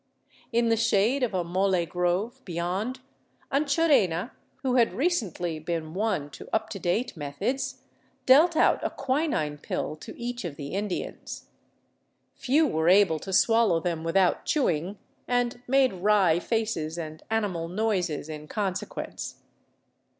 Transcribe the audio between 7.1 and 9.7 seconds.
methods, dealt out a quinine